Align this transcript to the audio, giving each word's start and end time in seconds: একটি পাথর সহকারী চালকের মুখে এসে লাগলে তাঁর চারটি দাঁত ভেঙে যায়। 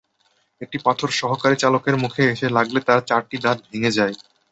একটি 0.61 0.77
পাথর 0.85 1.09
সহকারী 1.19 1.55
চালকের 1.59 1.95
মুখে 2.03 2.23
এসে 2.33 2.47
লাগলে 2.57 2.79
তাঁর 2.87 2.99
চারটি 3.09 3.37
দাঁত 3.43 3.57
ভেঙে 3.67 3.95
যায়। 3.97 4.15